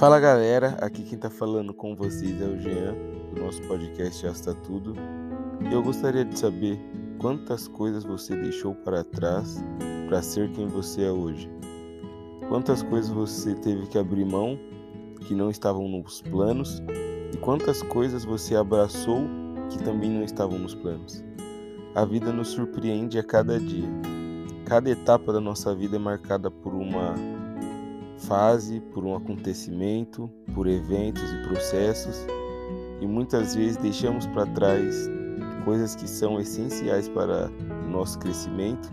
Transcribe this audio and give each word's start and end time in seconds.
Fala 0.00 0.18
galera, 0.18 0.78
aqui 0.80 1.02
quem 1.02 1.18
tá 1.18 1.28
falando 1.28 1.74
com 1.74 1.94
vocês 1.94 2.40
é 2.40 2.46
o 2.46 2.58
Jean, 2.58 2.94
do 3.34 3.42
nosso 3.42 3.60
podcast 3.64 4.22
Já 4.22 4.30
Está 4.30 4.54
Tudo. 4.54 4.94
Eu 5.70 5.82
gostaria 5.82 6.24
de 6.24 6.38
saber 6.38 6.80
quantas 7.18 7.68
coisas 7.68 8.02
você 8.02 8.34
deixou 8.34 8.74
para 8.74 9.04
trás 9.04 9.62
para 10.08 10.22
ser 10.22 10.50
quem 10.52 10.66
você 10.66 11.02
é 11.02 11.12
hoje. 11.12 11.50
Quantas 12.48 12.82
coisas 12.82 13.10
você 13.10 13.54
teve 13.56 13.88
que 13.88 13.98
abrir 13.98 14.24
mão 14.24 14.58
que 15.28 15.34
não 15.34 15.50
estavam 15.50 15.86
nos 15.86 16.22
planos 16.22 16.82
e 17.34 17.36
quantas 17.36 17.82
coisas 17.82 18.24
você 18.24 18.56
abraçou 18.56 19.28
que 19.68 19.84
também 19.84 20.08
não 20.08 20.24
estavam 20.24 20.58
nos 20.58 20.74
planos. 20.74 21.22
A 21.94 22.06
vida 22.06 22.32
nos 22.32 22.48
surpreende 22.48 23.18
a 23.18 23.22
cada 23.22 23.60
dia. 23.60 23.90
Cada 24.64 24.88
etapa 24.88 25.30
da 25.30 25.40
nossa 25.42 25.74
vida 25.74 25.96
é 25.96 25.98
marcada 25.98 26.50
por 26.50 26.72
uma 26.72 27.14
fase, 28.20 28.80
por 28.92 29.04
um 29.04 29.14
acontecimento, 29.14 30.30
por 30.54 30.66
eventos 30.66 31.22
e 31.22 31.48
processos, 31.48 32.26
e 33.00 33.06
muitas 33.06 33.54
vezes 33.54 33.76
deixamos 33.76 34.26
para 34.28 34.46
trás 34.46 35.08
coisas 35.64 35.94
que 35.94 36.08
são 36.08 36.40
essenciais 36.40 37.08
para 37.08 37.50
o 37.86 37.90
nosso 37.90 38.18
crescimento, 38.18 38.92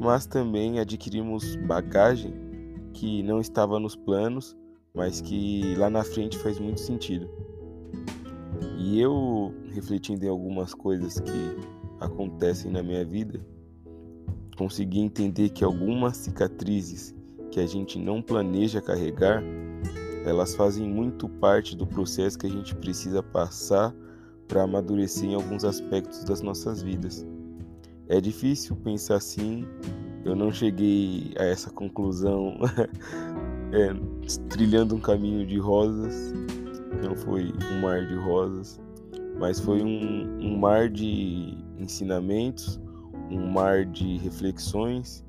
mas 0.00 0.26
também 0.26 0.78
adquirimos 0.78 1.56
bagagem 1.66 2.32
que 2.92 3.22
não 3.22 3.40
estava 3.40 3.78
nos 3.78 3.96
planos, 3.96 4.56
mas 4.94 5.20
que 5.20 5.74
lá 5.76 5.90
na 5.90 6.04
frente 6.04 6.38
faz 6.38 6.58
muito 6.58 6.80
sentido. 6.80 7.28
E 8.78 9.00
eu, 9.00 9.54
refletindo 9.72 10.24
em 10.24 10.28
algumas 10.28 10.72
coisas 10.74 11.20
que 11.20 11.56
acontecem 12.00 12.70
na 12.70 12.82
minha 12.82 13.04
vida, 13.04 13.40
consegui 14.56 15.00
entender 15.00 15.50
que 15.50 15.62
algumas 15.62 16.16
cicatrizes 16.16 17.14
que 17.50 17.60
a 17.60 17.66
gente 17.66 17.98
não 17.98 18.20
planeja 18.22 18.80
carregar, 18.80 19.42
elas 20.24 20.54
fazem 20.54 20.88
muito 20.88 21.28
parte 21.28 21.76
do 21.76 21.86
processo 21.86 22.38
que 22.38 22.46
a 22.46 22.50
gente 22.50 22.74
precisa 22.74 23.22
passar 23.22 23.94
para 24.46 24.62
amadurecer 24.62 25.30
em 25.30 25.34
alguns 25.34 25.64
aspectos 25.64 26.24
das 26.24 26.40
nossas 26.40 26.82
vidas. 26.82 27.26
É 28.08 28.20
difícil 28.20 28.74
pensar 28.76 29.16
assim, 29.16 29.66
eu 30.24 30.34
não 30.34 30.50
cheguei 30.50 31.34
a 31.38 31.44
essa 31.44 31.70
conclusão 31.70 32.58
é, 33.72 33.94
trilhando 34.48 34.94
um 34.94 35.00
caminho 35.00 35.46
de 35.46 35.58
rosas, 35.58 36.32
não 37.02 37.14
foi 37.14 37.52
um 37.70 37.80
mar 37.82 38.06
de 38.06 38.14
rosas, 38.14 38.80
mas 39.38 39.60
foi 39.60 39.82
um, 39.82 40.38
um 40.40 40.58
mar 40.58 40.88
de 40.88 41.56
ensinamentos, 41.78 42.80
um 43.30 43.46
mar 43.46 43.84
de 43.84 44.16
reflexões 44.18 45.24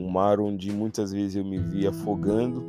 um 0.00 0.08
mar 0.08 0.40
onde 0.40 0.72
muitas 0.72 1.12
vezes 1.12 1.36
eu 1.36 1.44
me 1.44 1.58
via 1.58 1.90
afogando, 1.90 2.64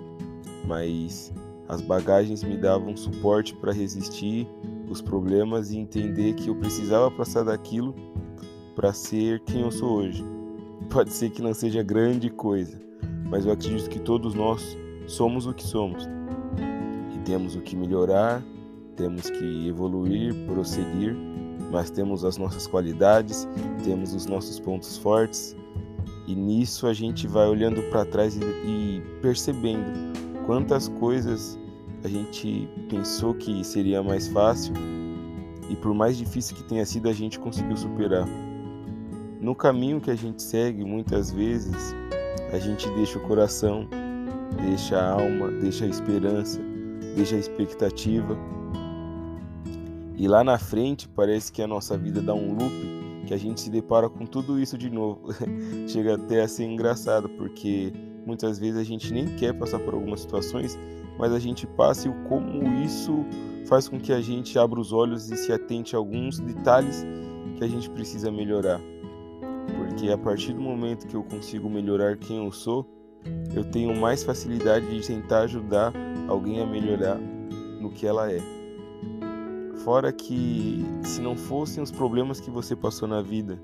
mas 0.68 1.34
as 1.68 1.82
bagagens 1.82 2.44
me 2.44 2.58
davam 2.58 2.96
suporte 2.98 3.56
para 3.56 3.72
resistir 3.72 4.48
os 4.90 5.02
problemas 5.02 5.72
e 5.72 5.78
entender 5.78 6.34
que 6.34 6.50
eu 6.50 6.56
precisava 6.56 7.10
passar 7.10 7.44
daquilo 7.44 7.96
para 8.76 8.92
ser 8.92 9.40
quem 9.42 9.62
eu 9.62 9.72
sou 9.72 10.00
hoje. 10.00 10.24
Pode 10.90 11.14
ser 11.14 11.30
que 11.30 11.42
não 11.42 11.54
seja 11.54 11.82
grande 11.82 12.30
coisa, 12.30 12.78
mas 13.30 13.46
eu 13.46 13.54
acredito 13.54 13.90
que 13.90 14.00
todos 14.00 14.34
nós 14.34 14.78
somos 15.08 15.48
o 15.48 15.54
que 15.54 15.64
somos 15.64 16.10
e 17.16 17.20
temos 17.20 17.56
o 17.56 17.62
que 17.62 17.76
melhorar, 17.76 18.44
temos 18.98 19.30
que 19.30 19.68
evoluir, 19.68 20.36
prosseguir, 20.46 21.16
mas 21.72 21.90
temos 21.90 22.26
as 22.26 22.38
nossas 22.38 22.68
qualidades, 22.68 23.48
temos 23.86 24.14
os 24.14 24.26
nossos 24.26 24.60
pontos 24.60 24.98
fortes 24.98 25.56
e 26.28 26.36
nisso 26.36 26.88
a 26.88 26.94
gente 26.94 27.28
vai 27.28 27.48
olhando 27.48 27.82
para 27.90 28.06
trás 28.06 28.36
e, 28.36 28.40
e 28.40 29.02
percebendo 29.22 29.92
quantas 30.46 30.88
coisas 30.88 31.58
a 32.04 32.08
gente 32.08 32.68
pensou 32.90 33.34
que 33.34 33.64
seria 33.64 34.02
mais 34.02 34.28
fácil 34.28 34.74
e 35.70 35.76
por 35.76 35.94
mais 35.94 36.18
difícil 36.18 36.56
que 36.58 36.64
tenha 36.64 36.86
sido, 36.86 37.08
a 37.08 37.14
gente 37.14 37.40
conseguiu 37.40 37.78
superar. 37.78 38.28
No 39.40 39.56
caminho 39.56 40.02
que 40.02 40.12
a 40.12 40.16
gente 40.16 40.44
segue, 40.44 40.84
muitas 40.84 41.32
vezes 41.32 41.96
a 42.52 42.60
gente 42.60 42.90
deixa 42.90 43.18
o 43.18 43.22
coração, 43.22 43.88
deixa 44.62 45.00
a 45.00 45.14
alma, 45.14 45.50
deixa 45.50 45.86
a 45.86 45.88
esperança, 45.88 46.60
deixa 47.16 47.38
a 47.38 47.40
expectativa. 47.40 48.38
E 50.18 50.28
lá 50.28 50.44
na 50.44 50.60
frente 50.60 51.08
parece 51.08 51.52
que 51.52 51.62
a 51.62 51.68
nossa 51.68 51.98
vida 51.98 52.22
dá 52.22 52.34
um 52.34 52.54
loop 52.54 52.91
que 53.32 53.36
a 53.36 53.38
gente 53.38 53.62
se 53.62 53.70
depara 53.70 54.10
com 54.10 54.26
tudo 54.26 54.60
isso 54.60 54.78
de 54.78 54.90
novo. 54.90 55.30
Chega 55.88 56.16
até 56.16 56.42
a 56.42 56.48
ser 56.50 56.66
engraçado, 56.66 57.30
porque 57.30 57.94
muitas 58.26 58.60
vezes 58.60 58.78
a 58.78 58.84
gente 58.84 59.14
nem 59.14 59.26
quer 59.38 59.54
passar 59.54 59.80
por 59.80 59.94
algumas 59.94 60.20
situações, 60.20 60.78
mas 61.18 61.32
a 61.32 61.40
gente 61.40 61.66
passa 61.66 62.10
e 62.10 62.28
como 62.28 62.62
isso 62.84 63.26
faz 63.68 63.88
com 63.88 63.98
que 63.98 64.12
a 64.12 64.20
gente 64.20 64.60
abra 64.60 64.78
os 64.78 64.92
olhos 64.92 65.32
e 65.32 65.38
se 65.38 65.54
atente 65.54 65.96
a 65.96 66.00
alguns 66.00 66.40
detalhes 66.40 67.06
que 67.56 67.64
a 67.64 67.68
gente 67.68 67.90
precisa 67.90 68.30
melhorar. 68.30 68.82
Porque 69.78 70.10
a 70.10 70.18
partir 70.18 70.52
do 70.52 70.62
momento 70.62 71.08
que 71.08 71.16
eu 71.16 71.24
consigo 71.24 71.70
melhorar 71.70 72.18
quem 72.18 72.44
eu 72.44 72.52
sou, 72.52 72.86
eu 73.56 73.64
tenho 73.64 73.96
mais 73.98 74.24
facilidade 74.24 74.86
de 74.88 75.08
tentar 75.08 75.44
ajudar 75.44 75.94
alguém 76.28 76.60
a 76.60 76.66
melhorar 76.66 77.18
no 77.80 77.92
que 77.92 78.06
ela 78.06 78.30
é. 78.30 78.61
Fora 79.84 80.14
que, 80.14 80.86
se 81.04 81.22
não 81.22 81.36
fossem 81.36 81.82
os 81.82 81.92
problemas 81.92 82.40
que 82.40 82.52
você 82.52 82.76
passou 82.76 83.08
na 83.08 83.20
vida, 83.20 83.60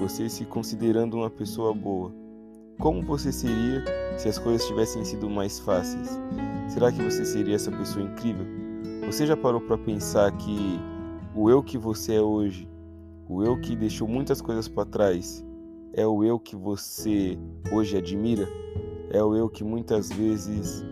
você 0.00 0.26
se 0.26 0.46
considerando 0.46 1.18
uma 1.18 1.28
pessoa 1.28 1.74
boa, 1.74 2.10
como 2.80 3.02
você 3.02 3.30
seria 3.30 3.84
se 4.16 4.28
as 4.28 4.38
coisas 4.38 4.66
tivessem 4.66 5.04
sido 5.04 5.28
mais 5.28 5.58
fáceis? 5.58 6.18
Será 6.68 6.90
que 6.90 7.02
você 7.02 7.26
seria 7.26 7.56
essa 7.56 7.70
pessoa 7.70 8.06
incrível? 8.06 8.46
Você 9.04 9.26
já 9.26 9.36
parou 9.36 9.60
para 9.60 9.76
pensar 9.76 10.32
que 10.38 10.80
o 11.34 11.50
eu 11.50 11.62
que 11.62 11.76
você 11.76 12.14
é 12.14 12.20
hoje, 12.22 12.66
o 13.28 13.44
eu 13.44 13.60
que 13.60 13.76
deixou 13.76 14.08
muitas 14.08 14.40
coisas 14.40 14.66
para 14.66 14.86
trás, 14.86 15.44
é 15.92 16.06
o 16.06 16.24
eu 16.24 16.38
que 16.38 16.56
você 16.56 17.38
hoje 17.70 17.98
admira? 17.98 18.48
É 19.10 19.22
o 19.22 19.36
eu 19.36 19.50
que 19.50 19.62
muitas 19.62 20.08
vezes 20.10 20.82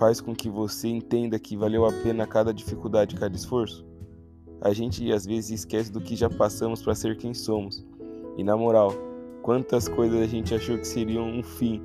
faz 0.00 0.18
com 0.18 0.34
que 0.34 0.48
você 0.48 0.88
entenda 0.88 1.38
que 1.38 1.54
valeu 1.54 1.84
a 1.84 1.92
pena 1.92 2.26
cada 2.26 2.54
dificuldade, 2.54 3.14
cada 3.16 3.36
esforço? 3.36 3.86
A 4.62 4.72
gente 4.72 5.12
às 5.12 5.26
vezes 5.26 5.50
esquece 5.50 5.92
do 5.92 6.00
que 6.00 6.16
já 6.16 6.30
passamos 6.30 6.82
para 6.82 6.94
ser 6.94 7.18
quem 7.18 7.34
somos. 7.34 7.84
E 8.38 8.42
na 8.42 8.56
moral, 8.56 8.94
quantas 9.42 9.88
coisas 9.88 10.18
a 10.18 10.26
gente 10.26 10.54
achou 10.54 10.78
que 10.78 10.86
seriam 10.86 11.28
um 11.28 11.42
fim 11.42 11.82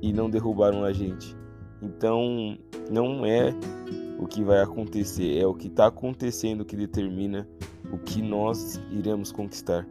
e 0.00 0.12
não 0.12 0.28
derrubaram 0.28 0.84
a 0.84 0.92
gente. 0.92 1.36
Então, 1.80 2.58
não 2.90 3.24
é 3.24 3.54
o 4.18 4.26
que 4.26 4.42
vai 4.42 4.60
acontecer, 4.60 5.38
é 5.38 5.46
o 5.46 5.54
que 5.54 5.68
está 5.68 5.86
acontecendo 5.86 6.64
que 6.64 6.74
determina 6.74 7.48
o 7.92 7.98
que 7.98 8.20
nós 8.20 8.80
iremos 8.90 9.30
conquistar. 9.30 9.86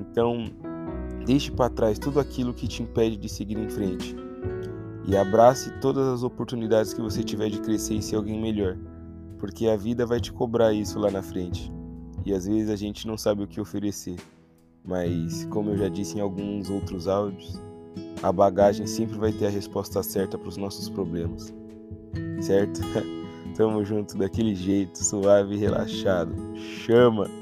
Então, 0.00 0.44
deixe 1.24 1.52
para 1.52 1.70
trás 1.70 2.00
tudo 2.00 2.18
aquilo 2.18 2.52
que 2.52 2.66
te 2.66 2.82
impede 2.82 3.16
de 3.16 3.28
seguir 3.28 3.58
em 3.58 3.68
frente 3.68 4.29
e 5.06 5.16
abrace 5.16 5.70
todas 5.80 6.06
as 6.06 6.22
oportunidades 6.22 6.92
que 6.92 7.00
você 7.00 7.22
tiver 7.22 7.50
de 7.50 7.60
crescer 7.60 7.94
e 7.94 8.02
ser 8.02 8.16
alguém 8.16 8.40
melhor, 8.40 8.76
porque 9.38 9.66
a 9.66 9.76
vida 9.76 10.06
vai 10.06 10.20
te 10.20 10.32
cobrar 10.32 10.72
isso 10.72 10.98
lá 10.98 11.10
na 11.10 11.22
frente. 11.22 11.72
E 12.24 12.32
às 12.32 12.46
vezes 12.46 12.70
a 12.70 12.76
gente 12.76 13.06
não 13.06 13.16
sabe 13.16 13.42
o 13.42 13.46
que 13.48 13.60
oferecer, 13.60 14.16
mas 14.84 15.44
como 15.46 15.70
eu 15.70 15.78
já 15.78 15.88
disse 15.88 16.18
em 16.18 16.20
alguns 16.20 16.68
outros 16.68 17.08
áudios, 17.08 17.60
a 18.22 18.30
bagagem 18.30 18.86
sempre 18.86 19.18
vai 19.18 19.32
ter 19.32 19.46
a 19.46 19.50
resposta 19.50 20.02
certa 20.02 20.36
para 20.36 20.48
os 20.48 20.56
nossos 20.56 20.88
problemas. 20.88 21.52
Certo? 22.40 22.80
Tamo 23.56 23.84
junto 23.84 24.16
daquele 24.16 24.54
jeito, 24.54 25.02
suave 25.02 25.54
e 25.54 25.58
relaxado. 25.58 26.34
Chama! 26.56 27.39